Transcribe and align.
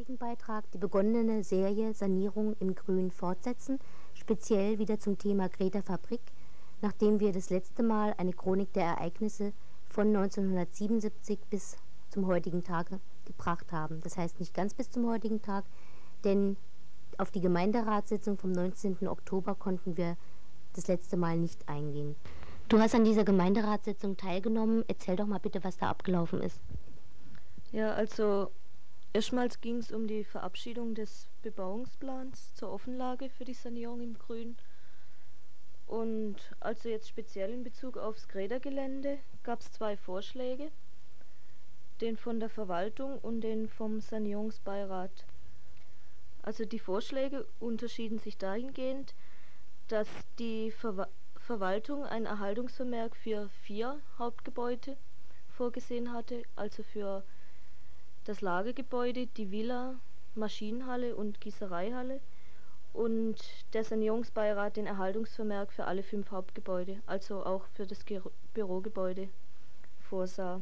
heutigen 0.00 0.16
Beitrag 0.16 0.64
die 0.70 0.78
begonnene 0.78 1.44
Serie 1.44 1.92
Sanierung 1.92 2.56
im 2.58 2.74
Grün 2.74 3.10
fortsetzen, 3.10 3.78
speziell 4.14 4.78
wieder 4.78 4.98
zum 4.98 5.18
Thema 5.18 5.50
Greta 5.50 5.82
Fabrik, 5.82 6.22
nachdem 6.80 7.20
wir 7.20 7.32
das 7.32 7.50
letzte 7.50 7.82
Mal 7.82 8.14
eine 8.16 8.32
Chronik 8.32 8.72
der 8.72 8.84
Ereignisse 8.84 9.52
von 9.90 10.06
1977 10.06 11.38
bis 11.50 11.76
zum 12.08 12.26
heutigen 12.26 12.64
Tage 12.64 12.98
gebracht 13.26 13.72
haben. 13.72 14.00
Das 14.00 14.16
heißt 14.16 14.40
nicht 14.40 14.54
ganz 14.54 14.72
bis 14.72 14.90
zum 14.90 15.06
heutigen 15.06 15.42
Tag, 15.42 15.66
denn 16.24 16.56
auf 17.18 17.30
die 17.30 17.42
Gemeinderatssitzung 17.42 18.38
vom 18.38 18.52
19. 18.52 19.06
Oktober 19.06 19.54
konnten 19.54 19.98
wir 19.98 20.16
das 20.72 20.88
letzte 20.88 21.18
Mal 21.18 21.36
nicht 21.36 21.68
eingehen. 21.68 22.16
Du 22.70 22.78
hast 22.78 22.94
an 22.94 23.04
dieser 23.04 23.24
Gemeinderatssitzung 23.24 24.16
teilgenommen. 24.16 24.82
Erzähl 24.88 25.16
doch 25.16 25.26
mal 25.26 25.40
bitte, 25.40 25.62
was 25.62 25.76
da 25.76 25.90
abgelaufen 25.90 26.40
ist. 26.40 26.58
Ja, 27.70 27.92
also 27.92 28.50
erstmals 29.12 29.60
ging 29.60 29.78
es 29.78 29.92
um 29.92 30.06
die 30.06 30.24
Verabschiedung 30.24 30.94
des 30.94 31.28
Bebauungsplans 31.42 32.54
zur 32.54 32.70
Offenlage 32.72 33.30
für 33.30 33.44
die 33.44 33.54
Sanierung 33.54 34.00
im 34.00 34.18
Grün. 34.18 34.56
Und 35.86 36.36
also 36.60 36.88
jetzt 36.88 37.08
speziell 37.08 37.52
in 37.52 37.64
Bezug 37.64 37.96
aufs 37.96 38.28
Grädergelände 38.28 39.18
gab 39.42 39.60
es 39.60 39.72
zwei 39.72 39.96
Vorschläge, 39.96 40.70
den 42.00 42.16
von 42.16 42.38
der 42.38 42.48
Verwaltung 42.48 43.18
und 43.18 43.40
den 43.40 43.68
vom 43.68 44.00
Sanierungsbeirat. 44.00 45.24
Also 46.42 46.64
die 46.64 46.78
Vorschläge 46.78 47.46
unterschieden 47.58 48.18
sich 48.18 48.38
dahingehend, 48.38 49.14
dass 49.88 50.08
die 50.38 50.70
Ver 50.70 51.08
Verwaltung 51.36 52.04
ein 52.04 52.26
Erhaltungsvermerk 52.26 53.16
für 53.16 53.48
vier 53.62 54.00
Hauptgebäude 54.18 54.96
vorgesehen 55.48 56.12
hatte, 56.12 56.44
also 56.54 56.84
für 56.84 57.24
das 58.30 58.42
Lagergebäude, 58.42 59.26
die 59.26 59.50
Villa, 59.50 59.96
Maschinenhalle 60.36 61.16
und 61.16 61.40
Gießereihalle 61.40 62.20
und 62.92 63.36
der 63.72 63.82
Sanierungsbeirat 63.82 64.76
den 64.76 64.86
Erhaltungsvermerk 64.86 65.72
für 65.72 65.86
alle 65.86 66.04
fünf 66.04 66.30
Hauptgebäude, 66.30 67.02
also 67.06 67.44
auch 67.44 67.64
für 67.74 67.86
das 67.86 68.04
Ge 68.04 68.20
Bürogebäude 68.54 69.28
vorsah. 69.98 70.60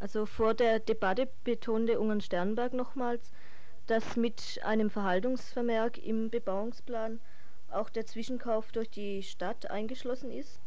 Also 0.00 0.26
vor 0.26 0.54
der 0.54 0.80
Debatte 0.80 1.28
betonte 1.44 2.00
Ungern 2.00 2.20
Sternberg 2.20 2.72
nochmals, 2.72 3.30
dass 3.86 4.16
mit 4.16 4.60
einem 4.64 4.90
Verhaltungsvermerk 4.90 5.98
im 5.98 6.30
Bebauungsplan 6.30 7.20
auch 7.70 7.90
der 7.90 8.06
Zwischenkauf 8.06 8.72
durch 8.72 8.90
die 8.90 9.22
Stadt 9.22 9.70
eingeschlossen 9.70 10.32
ist. 10.32 10.60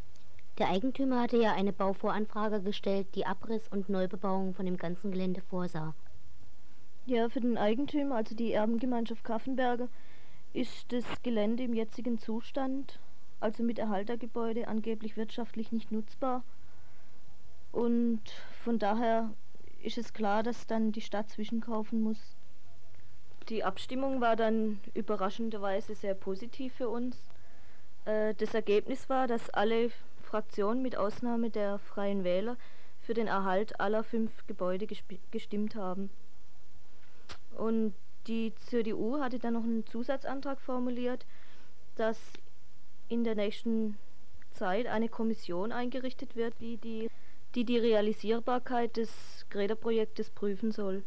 Der 0.60 0.70
Eigentümer 0.70 1.22
hatte 1.22 1.38
ja 1.38 1.54
eine 1.54 1.74
Bauvoranfrage 1.74 2.62
gestellt, 2.62 3.08
die 3.16 3.26
Abriss 3.26 3.68
und 3.70 3.90
Neubebauung 3.90 4.54
von 4.54 4.66
dem 4.66 4.78
ganzen 4.78 5.12
Gelände 5.12 5.42
vorsah. 5.42 5.96
Ja, 7.06 7.28
für 7.28 7.42
den 7.42 7.58
Eigentümer, 7.58 8.16
also 8.16 8.36
die 8.36 8.54
Erbengemeinschaft 8.54 9.24
Kaffenberger, 9.24 9.90
ist 10.54 10.94
das 10.94 11.04
Gelände 11.24 11.64
im 11.64 11.74
jetzigen 11.74 12.20
Zustand, 12.20 13.00
also 13.40 13.64
mit 13.64 13.80
Erhaltergebäude, 13.80 14.68
angeblich 14.68 15.18
wirtschaftlich 15.18 15.72
nicht 15.72 15.92
nutzbar. 15.92 16.44
Und 17.72 18.22
von 18.64 18.78
daher 18.78 19.32
ist 19.82 19.98
es 19.98 20.14
klar, 20.14 20.44
dass 20.44 20.68
dann 20.68 20.92
die 20.92 21.02
Stadt 21.02 21.32
zwischenkaufen 21.32 22.02
muss. 22.02 22.38
Die 23.50 23.64
Abstimmung 23.64 24.22
war 24.22 24.36
dann 24.36 24.80
überraschenderweise 24.94 25.96
sehr 25.96 26.14
positiv 26.14 26.76
für 26.76 26.90
uns. 26.90 27.18
Äh, 28.06 28.36
das 28.36 28.54
Ergebnis 28.54 29.10
war, 29.10 29.28
dass 29.28 29.50
alle 29.50 29.92
Fraktionen 30.34 30.82
mit 30.82 30.98
Ausnahme 30.98 31.52
der 31.52 31.78
Freien 31.78 32.24
Wähler 32.24 32.58
für 33.02 33.14
den 33.14 33.28
Erhalt 33.28 33.80
aller 33.80 34.04
fünf 34.04 34.48
Gebäude 34.48 34.88
gestimmt 35.30 35.76
haben. 35.76 36.10
Und 37.56 37.94
die 38.26 38.52
CDU 38.56 39.20
hatte 39.20 39.38
dann 39.38 39.54
noch 39.54 39.64
einen 39.64 39.86
Zusatzantrag 39.86 40.60
formuliert, 40.60 41.28
dass 41.98 42.18
in 43.10 43.24
der 43.24 43.36
nächsten 43.36 43.96
Zeit 44.50 44.88
eine 44.88 45.08
Kommission 45.08 45.72
eingerichtet 45.72 46.36
wird, 46.36 46.56
die 46.60 46.78
die, 46.78 47.12
die, 47.54 47.64
die 47.64 47.78
Realisierbarkeit 47.78 48.98
des 48.98 49.46
Greta-Projektes 49.52 50.32
prüfen 50.32 50.72
soll. 50.72 51.04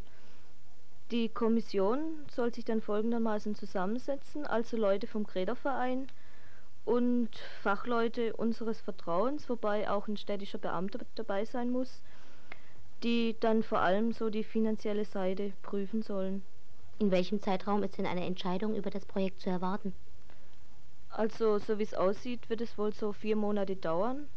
Die 1.10 1.30
Kommission 1.30 2.24
soll 2.30 2.54
sich 2.54 2.64
dann 2.64 2.80
folgendermaßen 2.80 3.56
zusammensetzen, 3.56 4.46
also 4.46 4.76
Leute 4.76 5.08
vom 5.08 5.24
Greta-Verein 5.24 6.06
und 6.86 7.28
Fachleute 7.62 8.32
unseres 8.34 8.80
Vertrauens, 8.80 9.50
wobei 9.50 9.90
auch 9.90 10.08
ein 10.08 10.16
städtischer 10.16 10.58
Beamter 10.58 11.00
dabei 11.16 11.44
sein 11.44 11.70
muss, 11.70 12.00
die 13.02 13.36
dann 13.40 13.62
vor 13.62 13.80
allem 13.80 14.12
so 14.12 14.30
die 14.30 14.44
finanzielle 14.44 15.04
Seite 15.04 15.52
prüfen 15.62 16.00
sollen. 16.00 16.42
In 16.98 17.10
welchem 17.10 17.42
Zeitraum 17.42 17.82
ist 17.82 17.98
denn 17.98 18.06
eine 18.06 18.24
Entscheidung 18.24 18.74
über 18.74 18.88
das 18.88 19.04
Projekt 19.04 19.40
zu 19.40 19.50
erwarten? 19.50 19.92
Also, 21.10 21.58
so 21.58 21.78
wie 21.78 21.82
es 21.82 21.92
aussieht, 21.92 22.48
wird 22.48 22.60
es 22.60 22.78
wohl 22.78 22.94
so 22.94 23.12
vier 23.12 23.36
Monate 23.36 23.74
dauern. 23.74 24.28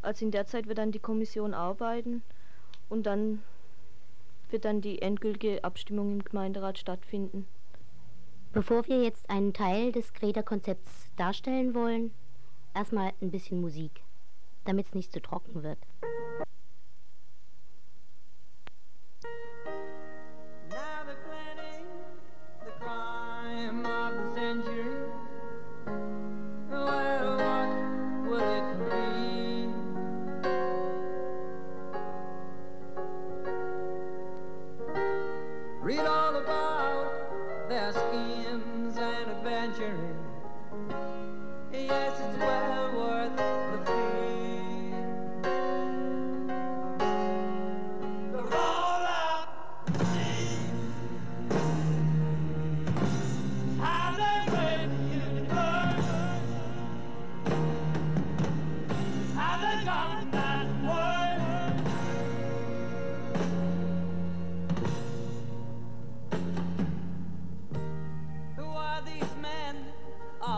Also 0.00 0.24
in 0.24 0.30
der 0.30 0.46
Zeit 0.46 0.68
wird 0.68 0.78
dann 0.78 0.92
die 0.92 1.00
Kommission 1.00 1.54
arbeiten 1.54 2.22
und 2.88 3.04
dann 3.04 3.42
wird 4.50 4.64
dann 4.64 4.80
die 4.80 5.02
endgültige 5.02 5.62
Abstimmung 5.64 6.12
im 6.12 6.24
Gemeinderat 6.24 6.78
stattfinden. 6.78 7.46
Bevor 8.58 8.88
wir 8.88 9.04
jetzt 9.04 9.30
einen 9.30 9.52
Teil 9.52 9.92
des 9.92 10.12
Greta-Konzepts 10.14 10.90
darstellen 11.14 11.74
wollen, 11.74 12.10
erstmal 12.74 13.12
ein 13.22 13.30
bisschen 13.30 13.60
Musik, 13.60 14.00
damit 14.64 14.88
es 14.88 14.96
nicht 14.96 15.12
zu 15.12 15.22
trocken 15.22 15.62
wird. 15.62 15.78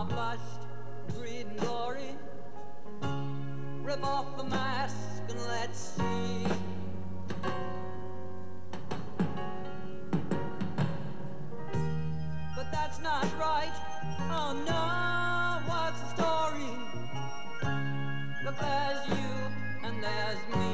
our 0.00 0.06
bust, 0.06 0.61
glory. 1.59 2.16
Rip 3.83 4.03
off 4.03 4.34
the 4.38 4.44
mask 4.44 5.22
and 5.28 5.41
let's 5.47 5.78
see. 5.78 6.47
But 12.56 12.72
that's 12.72 12.99
not 13.00 13.27
right. 13.39 13.77
Oh 14.31 14.53
no, 14.71 14.83
what's 15.69 16.00
the 16.00 16.09
story? 16.16 16.72
But 18.43 18.59
there's 18.59 19.06
you 19.09 19.33
and 19.84 20.03
there's 20.03 20.56
me. 20.56 20.69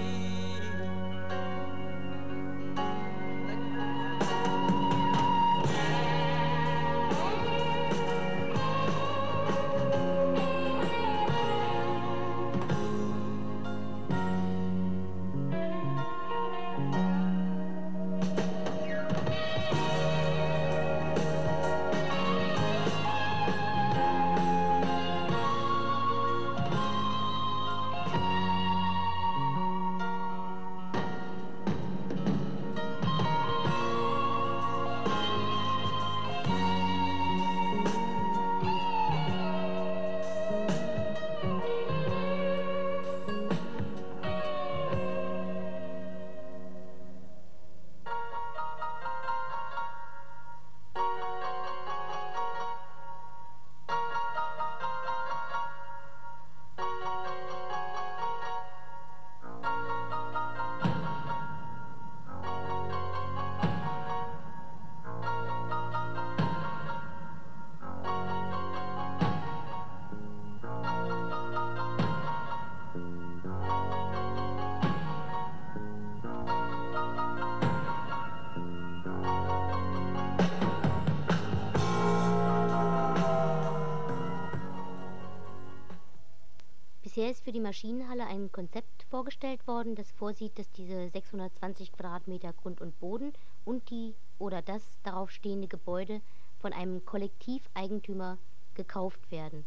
Bisher 87.16 87.30
ist 87.30 87.44
für 87.44 87.52
die 87.52 87.60
Maschinenhalle 87.60 88.26
ein 88.26 88.52
Konzept 88.52 89.04
vorgestellt 89.04 89.66
worden, 89.66 89.94
das 89.94 90.12
vorsieht, 90.12 90.58
dass 90.58 90.70
diese 90.72 91.08
620 91.08 91.90
Quadratmeter 91.92 92.52
Grund 92.52 92.82
und 92.82 93.00
Boden 93.00 93.32
und 93.64 93.88
die 93.88 94.14
oder 94.38 94.60
das 94.60 94.82
darauf 95.02 95.30
stehende 95.30 95.66
Gebäude 95.66 96.20
von 96.58 96.74
einem 96.74 97.06
Kollektiveigentümer 97.06 98.36
gekauft 98.74 99.30
werden. 99.30 99.64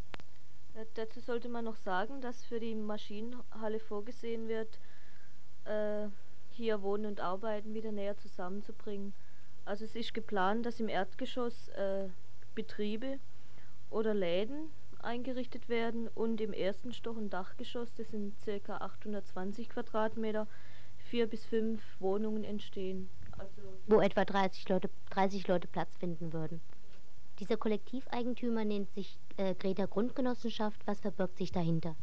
Äh, 0.76 0.86
dazu 0.94 1.22
sollte 1.22 1.50
man 1.50 1.66
noch 1.66 1.78
sagen, 1.78 2.22
dass 2.22 2.44
für 2.44 2.60
die 2.60 2.76
Maschinenhalle 2.76 3.80
vorgesehen 3.80 4.48
wird, 4.48 4.78
äh, 5.66 6.08
hier 6.52 6.84
Wohnen 6.84 7.08
und 7.08 7.20
Arbeiten 7.20 7.74
wieder 7.74 7.92
näher 7.92 8.16
zusammenzubringen. 8.16 9.16
Also 9.66 9.86
es 9.86 9.96
ist 9.96 10.14
geplant, 10.14 10.68
dass 10.68 10.80
im 10.80 10.88
Erdgeschoss 10.88 11.70
äh, 11.70 12.10
Betriebe 12.54 13.18
oder 13.90 14.14
Läden 14.14 14.70
eingerichtet 15.04 15.70
werden 15.70 16.08
und 16.08 16.42
im 16.42 16.54
ersten 16.54 16.94
Stock 16.94 17.18
und 17.18 17.32
Dachgeschoss, 17.32 17.94
das 17.94 18.10
sind 18.10 18.34
ca. 18.46 18.78
820 18.78 19.70
Quadratmeter, 19.70 20.48
vier 20.98 21.28
bis 21.28 21.46
fünf 21.46 21.82
Wohnungen 22.00 22.44
entstehen. 22.44 23.10
Also 23.38 23.62
Wo 23.88 24.02
etwa 24.02 24.26
30 24.26 24.68
Leute, 24.70 24.90
30 25.12 25.48
Leute 25.48 25.68
Platz 25.68 25.96
finden 25.98 26.34
würden. 26.34 26.62
Dieser 27.40 27.56
Kollektiveigentümer 27.56 28.66
nennt 28.66 28.92
sich 28.92 29.18
äh, 29.38 29.56
Greta 29.56 29.86
Grundgenossenschaft. 29.86 30.86
Was 30.86 31.00
verbirgt 31.00 31.38
sich 31.38 31.52
dahinter? 31.52 31.96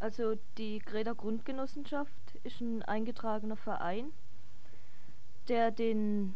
Also 0.00 0.34
die 0.58 0.80
Greta 0.80 1.12
Grundgenossenschaft 1.12 2.12
ist 2.42 2.60
ein 2.60 2.82
eingetragener 2.82 3.56
Verein, 3.56 4.12
der 5.48 5.70
den, 5.70 6.34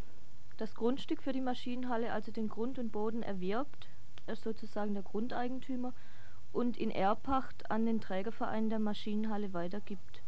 das 0.57 0.73
Grundstück 0.73 1.21
für 1.21 1.33
die 1.33 1.41
Maschinenhalle, 1.41 2.11
also 2.11 2.31
den 2.31 2.47
Grund 2.47 2.79
und 2.79 2.91
Boden 2.91 3.23
erwirbt. 3.23 3.87
Er 4.27 4.33
ist 4.33 4.43
sozusagen 4.43 4.93
der 4.93 5.03
Grundeigentümer 5.03 5.93
und 6.53 6.77
in 6.77 6.91
Erbpacht 6.91 7.71
an 7.71 7.85
den 7.85 8.01
Trägerverein 8.01 8.69
der 8.69 8.79
Maschinenhalle 8.79 9.53
weitergibt. 9.53 10.21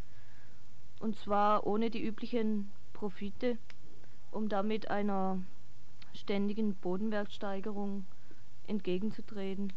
Und 0.99 1.17
zwar 1.17 1.67
ohne 1.67 1.89
die 1.89 2.03
üblichen 2.03 2.71
Profite, 2.93 3.57
um 4.31 4.49
damit 4.49 4.89
einer 4.89 5.39
ständigen 6.13 6.75
Bodenwertsteigerung 6.75 8.05
entgegenzutreten. 8.67 9.73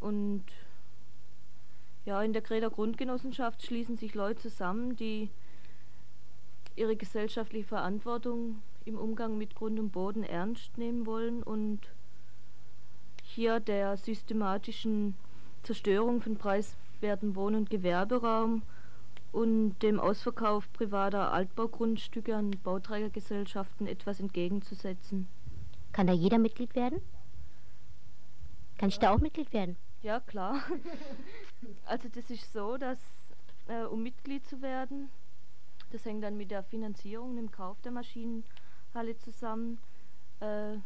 Und 0.00 0.44
ja, 2.04 2.22
in 2.22 2.32
der 2.32 2.42
Greta 2.42 2.68
Grundgenossenschaft 2.68 3.64
schließen 3.64 3.96
sich 3.96 4.14
Leute 4.14 4.40
zusammen, 4.40 4.96
die 4.96 5.30
ihre 6.74 6.96
gesellschaftliche 6.96 7.66
Verantwortung 7.66 8.62
im 8.84 8.98
Umgang 8.98 9.38
mit 9.38 9.54
Grund 9.54 9.78
und 9.78 9.90
Boden 9.90 10.24
ernst 10.24 10.78
nehmen 10.78 11.06
wollen 11.06 11.42
und 11.42 11.80
hier 13.32 13.60
der 13.60 13.96
systematischen 13.96 15.14
Zerstörung 15.62 16.20
von 16.20 16.36
preiswerten 16.36 17.34
Wohn- 17.34 17.54
und 17.54 17.70
Gewerberaum 17.70 18.62
und 19.32 19.78
dem 19.78 19.98
Ausverkauf 19.98 20.70
privater 20.72 21.32
Altbaugrundstücke 21.32 22.36
an 22.36 22.50
Bauträgergesellschaften 22.62 23.86
etwas 23.86 24.20
entgegenzusetzen. 24.20 25.26
Kann 25.92 26.06
da 26.06 26.12
jeder 26.12 26.38
Mitglied 26.38 26.74
werden? 26.74 27.00
Kann 28.78 28.90
ich 28.90 28.98
da 28.98 29.12
auch 29.12 29.20
Mitglied 29.20 29.52
werden? 29.52 29.76
Ja, 30.02 30.20
klar. 30.20 30.62
Also 31.84 32.08
das 32.12 32.28
ist 32.28 32.52
so, 32.52 32.76
dass 32.76 32.98
äh, 33.68 33.84
um 33.84 34.02
Mitglied 34.02 34.44
zu 34.44 34.62
werden, 34.62 35.10
das 35.92 36.04
hängt 36.04 36.24
dann 36.24 36.36
mit 36.36 36.50
der 36.50 36.64
Finanzierung, 36.64 37.36
dem 37.36 37.52
Kauf 37.52 37.80
der 37.82 37.92
Maschinenhalle 37.92 39.16
zusammen, 39.18 39.78
äh, 40.40 40.78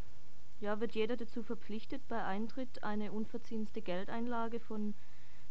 ja, 0.60 0.80
wird 0.80 0.94
jeder 0.94 1.16
dazu 1.16 1.42
verpflichtet, 1.42 2.06
bei 2.08 2.22
Eintritt 2.24 2.82
eine 2.82 3.12
unverzinste 3.12 3.82
Geldeinlage 3.82 4.60
von 4.60 4.94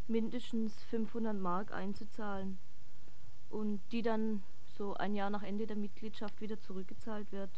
mindestens 0.08 0.84
500 0.84 1.36
Mark 1.36 1.72
einzuzahlen 1.72 2.58
und 3.50 3.82
die 3.92 4.02
dann 4.02 4.44
so 4.78 4.94
ein 4.96 5.16
Jahr 5.16 5.30
nach 5.30 5.44
Ende 5.44 5.68
der 5.68 5.78
Mitgliedschaft 5.78 6.42
wieder 6.42 6.60
zurückgezahlt 6.60 7.32
wird. 7.32 7.50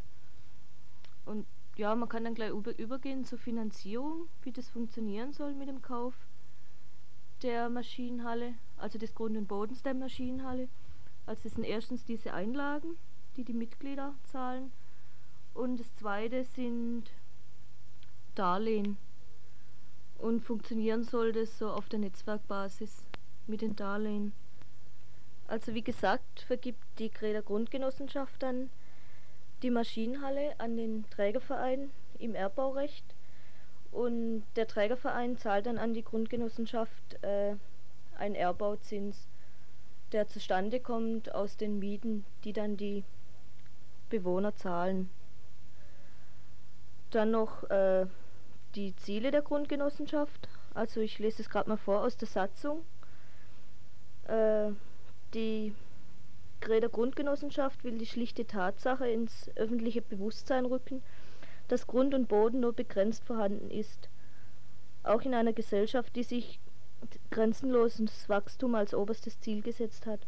Und 1.26 1.46
ja, 1.76 1.94
man 1.96 2.10
kann 2.10 2.24
dann 2.24 2.36
gleich 2.36 2.52
über, 2.52 2.78
übergehen 2.78 3.26
zur 3.26 3.38
Finanzierung, 3.38 4.28
wie 4.44 4.52
das 4.52 4.70
funktionieren 4.70 5.34
soll 5.34 5.54
mit 5.54 5.68
dem 5.68 5.82
Kauf 5.82 6.14
der 7.44 7.70
Maschinenhalle, 7.70 8.56
also 8.78 8.98
des 8.98 9.14
Grund 9.14 9.38
und 9.38 9.48
Bodens 9.48 9.84
der 9.84 9.94
Maschinenhalle. 9.94 10.70
Also 11.26 11.44
das 11.44 11.54
sind 11.54 11.66
erstens 11.66 12.04
diese 12.06 12.34
Einlagen, 12.34 12.98
die 13.36 13.44
die 13.44 13.54
Mitglieder 13.54 14.16
zahlen 14.24 14.72
und 15.58 15.80
das 15.80 15.94
zweite 15.96 16.44
sind 16.44 17.12
Darlehen. 18.38 18.98
Und 20.18 20.42
funktionieren 20.42 21.04
soll 21.04 21.32
das 21.32 21.58
so 21.58 21.70
auf 21.70 21.90
der 21.90 22.00
Netzwerkbasis 22.00 23.06
mit 23.46 23.62
den 23.62 23.76
Darlehen. 23.76 24.34
Also 25.48 25.74
wie 25.74 25.84
gesagt, 25.84 26.42
vergibt 26.42 26.84
die 27.00 27.10
Greta 27.10 27.42
Grundgenossenschaft 27.42 28.44
dann 28.44 28.70
die 29.64 29.70
Maschinenhalle 29.70 30.60
an 30.60 30.78
den 30.78 31.06
Trägerverein 31.10 31.90
im 32.20 32.36
Erbbaurecht 32.36 33.06
und 33.92 34.44
der 34.56 34.68
Trägerverein 34.68 35.38
zahlt 35.38 35.66
dann 35.66 35.78
an 35.78 35.94
die 35.94 36.04
Grundgenossenschaft 36.04 37.24
äh, 37.24 37.56
einen 38.18 38.36
Erbbauzins, 38.36 39.28
der 40.12 40.28
zustande 40.28 40.80
kommt 40.80 41.34
aus 41.34 41.58
den 41.58 41.80
Mieten, 41.80 42.26
die 42.44 42.54
dann 42.54 42.78
die 42.78 43.04
Bewohner 44.10 44.56
zahlen. 44.56 45.10
Dann 47.12 47.32
noch 47.32 47.64
äh, 47.70 48.06
die 48.78 48.96
Ziele 48.96 49.32
der 49.32 49.42
Grundgenossenschaft. 49.42 50.48
Also 50.74 51.02
ich 51.02 51.18
lese 51.20 51.42
es 51.42 51.50
gerade 51.50 51.70
mal 51.70 51.78
vor 51.78 52.02
aus 52.02 52.16
der 52.16 52.28
Satzung. 52.28 52.86
Äh, 54.28 54.72
die 55.34 55.74
Greder 56.62 56.90
Grundgenossenschaft 56.90 57.84
will 57.84 57.98
die 57.98 58.06
schlichte 58.06 58.46
Tatsache 58.46 59.08
ins 59.08 59.50
öffentliche 59.56 60.02
Bewusstsein 60.02 60.66
rücken, 60.66 61.04
dass 61.68 61.88
Grund 61.88 62.14
und 62.14 62.28
Boden 62.28 62.62
nur 62.62 62.74
begrenzt 62.74 63.24
vorhanden 63.24 63.70
ist. 63.70 64.10
Auch 65.04 65.22
in 65.22 65.34
einer 65.34 65.54
Gesellschaft, 65.54 66.16
die 66.16 66.24
sich 66.24 66.60
grenzenloses 67.30 68.28
Wachstum 68.30 68.76
als 68.76 68.94
oberstes 68.94 69.40
Ziel 69.40 69.62
gesetzt 69.62 70.06
hat 70.06 70.22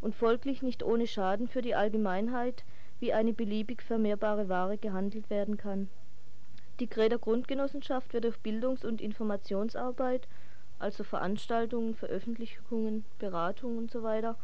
und 0.00 0.14
folglich 0.14 0.62
nicht 0.62 0.82
ohne 0.82 1.06
Schaden 1.06 1.48
für 1.48 1.62
die 1.62 1.74
Allgemeinheit 1.74 2.64
wie 3.00 3.12
eine 3.12 3.32
beliebig 3.32 3.82
vermehrbare 3.82 4.48
Ware 4.48 4.78
gehandelt 4.78 5.28
werden 5.28 5.56
kann. 5.56 5.88
Die 6.80 6.88
Greder 6.88 7.18
Grundgenossenschaft 7.18 8.12
wird 8.12 8.24
durch 8.24 8.38
Bildungs- 8.38 8.84
und 8.84 9.00
Informationsarbeit, 9.00 10.26
also 10.80 11.04
Veranstaltungen, 11.04 11.94
Veröffentlichungen, 11.94 13.04
Beratungen 13.18 13.84
usw., 13.84 14.34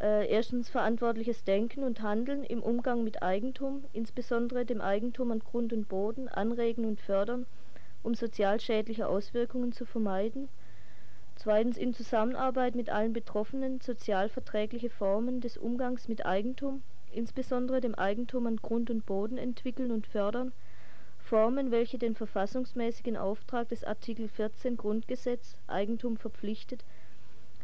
äh, 0.00 0.26
erstens 0.28 0.70
verantwortliches 0.70 1.44
Denken 1.44 1.84
und 1.84 2.00
Handeln 2.00 2.42
im 2.42 2.62
Umgang 2.62 3.04
mit 3.04 3.22
Eigentum, 3.22 3.84
insbesondere 3.92 4.64
dem 4.64 4.80
Eigentum 4.80 5.30
an 5.30 5.40
Grund 5.40 5.74
und 5.74 5.88
Boden, 5.88 6.28
anregen 6.28 6.86
und 6.86 7.00
fördern, 7.00 7.44
um 8.02 8.14
sozial 8.14 8.58
schädliche 8.58 9.06
Auswirkungen 9.06 9.72
zu 9.72 9.84
vermeiden. 9.84 10.48
Zweitens 11.36 11.76
in 11.76 11.92
Zusammenarbeit 11.92 12.74
mit 12.74 12.88
allen 12.88 13.12
Betroffenen 13.12 13.80
sozial 13.80 14.30
verträgliche 14.30 14.90
Formen 14.90 15.40
des 15.40 15.58
Umgangs 15.58 16.08
mit 16.08 16.24
Eigentum, 16.24 16.82
insbesondere 17.10 17.80
dem 17.80 17.94
Eigentum 17.94 18.46
an 18.46 18.56
Grund 18.56 18.90
und 18.90 19.04
Boden 19.04 19.36
entwickeln 19.36 19.90
und 19.90 20.06
fördern, 20.06 20.52
Formen, 21.32 21.70
welche 21.70 21.96
den 21.96 22.14
verfassungsmäßigen 22.14 23.16
Auftrag 23.16 23.70
des 23.70 23.84
Artikel 23.84 24.28
14 24.28 24.76
Grundgesetz 24.76 25.56
Eigentum 25.66 26.18
verpflichtet, 26.18 26.84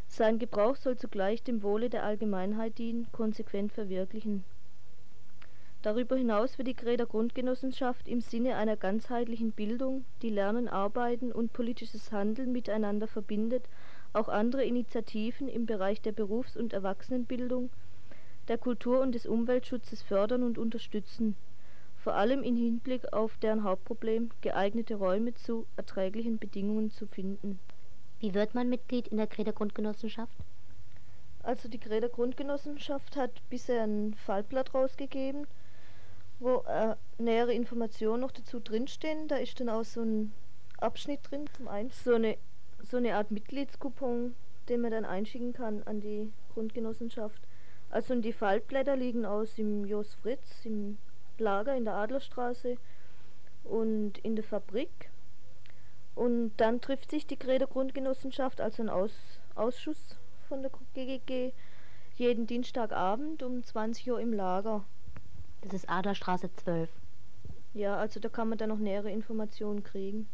sein 0.06 0.38
Gebrauch 0.38 0.75
soll 0.75 0.96
zugleich 0.96 1.42
dem 1.42 1.62
Wohle 1.62 1.90
der 1.90 2.02
Allgemeinheit 2.02 2.78
dienen, 2.78 3.08
konsequent 3.12 3.75
verwirklichen. 3.75 4.42
Darüber 5.82 6.16
hinaus 6.16 6.56
wird 6.56 6.68
die 6.68 6.76
Greder 6.76 7.04
Grundgenossenschaft 7.04 8.08
im 8.08 8.22
Sinne 8.22 8.56
einer 8.56 8.78
ganzheitlichen 8.78 9.52
Bildung, 9.52 10.06
die 10.22 10.30
Lernen, 10.30 10.66
Arbeiten 10.66 11.30
und 11.30 11.52
politisches 11.52 12.10
Handeln 12.10 12.52
miteinander 12.52 13.06
verbindet, 13.06 13.68
auch 14.14 14.30
andere 14.30 14.64
Initiativen 14.64 15.46
im 15.46 15.66
Bereich 15.66 16.00
der 16.00 16.12
Berufs- 16.12 16.56
und 16.56 16.72
Erwachsenenbildung, 16.72 17.68
der 18.48 18.56
Kultur 18.56 19.00
und 19.00 19.14
des 19.14 19.26
Umweltschutzes 19.26 20.00
fördern 20.00 20.42
und 20.42 20.56
unterstützen, 20.56 21.37
vor 22.08 22.16
allem 22.16 22.42
im 22.42 22.56
Hinblick 22.56 23.12
auf 23.12 23.36
deren 23.38 23.64
Hauptproblem, 23.64 24.30
geeignete 24.40 24.94
Räume 24.94 25.34
zu 25.34 25.66
erträglichen 25.76 26.38
Bedingungen 26.38 26.90
zu 26.90 27.06
finden 27.06 27.60
wie 28.20 28.34
wird 28.34 28.54
man 28.54 28.68
Mitglied 28.68 29.08
in 29.08 29.16
der 29.16 29.26
Greder 29.26 29.52
Grundgenossenschaft? 29.52 30.36
Also 31.42 31.68
die 31.68 31.78
Greder 31.78 32.08
Grundgenossenschaft 32.08 33.16
hat 33.16 33.30
bisher 33.48 33.84
ein 33.84 34.14
Fallblatt 34.14 34.74
rausgegeben, 34.74 35.46
wo 36.40 36.64
äh, 36.66 36.96
nähere 37.18 37.54
Informationen 37.54 38.20
noch 38.20 38.32
dazu 38.32 38.58
drinstehen. 38.58 39.28
Da 39.28 39.36
ist 39.36 39.60
dann 39.60 39.68
auch 39.68 39.84
so 39.84 40.02
ein 40.02 40.32
Abschnitt 40.78 41.20
drin, 41.30 41.44
zum 41.56 41.68
einen 41.68 41.90
so 41.90 42.14
eine, 42.14 42.36
so 42.82 42.96
eine 42.96 43.14
Art 43.14 43.30
Mitgliedskupon, 43.30 44.34
den 44.68 44.80
man 44.80 44.90
dann 44.90 45.04
einschicken 45.04 45.52
kann 45.52 45.82
an 45.84 46.00
die 46.00 46.32
Grundgenossenschaft. 46.54 47.40
Also 47.90 48.20
die 48.20 48.32
Faltblätter 48.32 48.96
liegen 48.96 49.24
aus 49.24 49.58
im 49.58 49.84
Jos 49.84 50.14
Fritz, 50.14 50.64
im 50.64 50.98
Lager 51.40 51.76
in 51.76 51.85
der 51.85 51.95
Adlerstraße 51.95 52.76
und 53.64 54.18
in 54.18 54.37
der 54.37 54.45
Fabrik. 54.45 55.11
Und 56.14 56.52
dann 56.57 56.80
trifft 56.80 57.11
sich 57.11 57.26
die 57.26 57.38
Greder 57.38 57.66
Grundgenossenschaft, 57.66 58.61
also 58.61 58.83
ein 58.83 58.88
Aus, 58.88 59.12
Ausschuss 59.54 60.16
von 60.49 60.62
der 60.62 60.71
GGG 60.95 61.52
jeden 62.16 62.47
Dienstagabend 62.47 63.42
um 63.42 63.62
20 63.62 64.11
Uhr 64.11 64.21
im 64.21 64.33
Lager. 64.33 64.85
Das 65.61 65.73
ist 65.73 65.88
Adlerstraße 65.88 66.52
12. 66.52 66.90
Ja, 67.75 67.97
also 67.97 68.18
da 68.18 68.28
kann 68.28 68.49
man 68.49 68.59
dann 68.59 68.71
noch 68.71 68.78
nähere 68.78 69.11
Informationen 69.11 69.85
kriegen. 69.85 70.28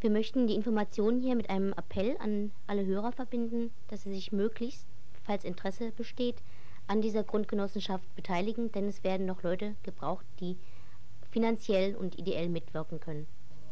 Wir 0.00 0.10
möchten 0.10 0.46
die 0.46 0.54
Informationen 0.54 1.20
hier 1.20 1.34
mit 1.34 1.50
einem 1.50 1.72
Appell 1.72 2.16
an 2.20 2.52
alle 2.66 2.84
Hörer 2.84 3.12
verbinden, 3.12 3.72
dass 3.88 4.02
sie 4.02 4.12
sich 4.12 4.30
möglichst, 4.30 4.86
falls 5.24 5.44
Interesse 5.44 5.90
besteht, 5.92 6.36
an 6.86 7.00
dieser 7.00 7.24
Grundgenossenschaft 7.24 8.14
beteiligen, 8.14 8.70
denn 8.72 8.86
es 8.88 9.02
werden 9.04 9.26
noch 9.26 9.42
Leute 9.42 9.74
gebraucht, 9.82 10.24
die 10.40 10.56
finanziell 11.30 11.96
und 11.96 12.18
ideell 12.18 12.48
mitwirken 12.48 13.00
können. 13.00 13.26